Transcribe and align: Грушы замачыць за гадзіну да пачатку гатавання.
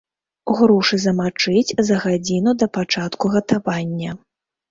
Грушы 0.59 0.95
замачыць 1.03 1.75
за 1.89 1.95
гадзіну 2.07 2.55
да 2.63 2.67
пачатку 2.77 3.25
гатавання. 3.35 4.11